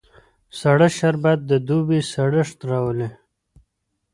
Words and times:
سړه 0.59 0.87
شربت 0.97 1.39
د 1.49 1.51
دوبی 1.67 1.99
سړښت 2.13 2.59
راولي 2.69 3.09